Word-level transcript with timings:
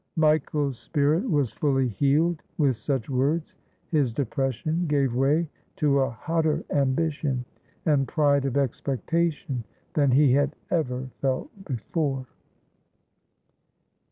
'Michael's 0.27 0.79
spirit 0.79 1.29
was 1.29 1.51
fully 1.51 1.87
healed 1.87 2.41
with 2.57 2.75
such 2.75 3.07
words. 3.07 3.53
His 3.91 4.11
depression 4.15 4.87
gave 4.87 5.13
way 5.13 5.47
to 5.75 5.99
a 5.99 6.09
hotter 6.09 6.63
ambition 6.71 7.45
and 7.85 8.07
pride 8.07 8.45
of 8.45 8.57
expectation 8.57 9.63
than 9.93 10.09
he 10.09 10.33
had 10.33 10.55
ever 10.71 11.07
felt 11.19 11.51
before. 11.65 12.25